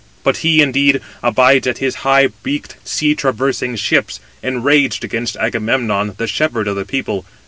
But 0.23 0.37
he, 0.37 0.63
indeed, 0.63 0.99
abides 1.21 1.67
at 1.67 1.77
his 1.77 1.97
high 2.01 2.29
beaked 2.41 2.75
sea 2.83 3.13
traversing 3.13 3.75
ships, 3.75 4.19
enraged 4.41 5.03
against 5.03 5.35
Agamemnon, 5.37 6.15
the 6.17 6.25
shepherd 6.25 6.67
of 6.67 6.75
the 6.75 6.85
people. 6.85 7.23